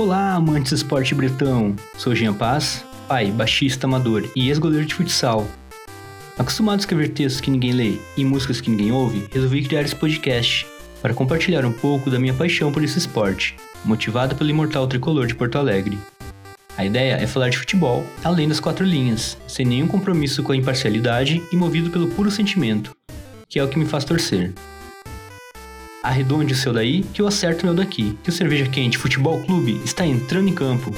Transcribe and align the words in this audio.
Olá, 0.00 0.32
amantes 0.32 0.72
do 0.72 0.76
esporte 0.76 1.14
bretão! 1.14 1.76
Sou 1.98 2.14
Jean 2.14 2.32
Paz, 2.32 2.82
pai, 3.06 3.30
baixista 3.30 3.86
amador 3.86 4.26
e 4.34 4.48
ex-goleiro 4.48 4.86
de 4.86 4.94
futsal. 4.94 5.46
Acostumado 6.38 6.78
a 6.78 6.80
escrever 6.80 7.10
textos 7.10 7.38
que 7.38 7.50
ninguém 7.50 7.72
lê 7.72 7.98
e 8.16 8.24
músicas 8.24 8.62
que 8.62 8.70
ninguém 8.70 8.90
ouve, 8.90 9.28
resolvi 9.30 9.62
criar 9.62 9.82
esse 9.82 9.94
podcast 9.94 10.66
para 11.02 11.12
compartilhar 11.12 11.66
um 11.66 11.72
pouco 11.72 12.10
da 12.10 12.18
minha 12.18 12.32
paixão 12.32 12.72
por 12.72 12.82
esse 12.82 12.96
esporte, 12.96 13.54
motivada 13.84 14.34
pelo 14.34 14.48
imortal 14.48 14.86
tricolor 14.86 15.26
de 15.26 15.34
Porto 15.34 15.58
Alegre. 15.58 15.98
A 16.78 16.84
ideia 16.86 17.16
é 17.20 17.26
falar 17.26 17.50
de 17.50 17.58
futebol, 17.58 18.02
além 18.24 18.48
das 18.48 18.58
quatro 18.58 18.86
linhas, 18.86 19.36
sem 19.46 19.66
nenhum 19.66 19.86
compromisso 19.86 20.42
com 20.42 20.52
a 20.52 20.56
imparcialidade 20.56 21.42
e 21.52 21.56
movido 21.56 21.90
pelo 21.90 22.08
puro 22.08 22.30
sentimento, 22.30 22.96
que 23.50 23.58
é 23.58 23.62
o 23.62 23.68
que 23.68 23.78
me 23.78 23.84
faz 23.84 24.06
torcer. 24.06 24.54
Arredonde 26.02 26.54
o 26.54 26.56
seu 26.56 26.72
daí, 26.72 27.02
que 27.12 27.20
eu 27.20 27.26
acerto 27.26 27.62
o 27.62 27.66
meu 27.66 27.74
daqui, 27.74 28.16
que 28.22 28.30
o 28.30 28.32
Cerveja 28.32 28.66
Quente 28.66 28.96
Futebol 28.96 29.42
Clube 29.42 29.80
está 29.84 30.06
entrando 30.06 30.48
em 30.48 30.54
campo. 30.54 30.90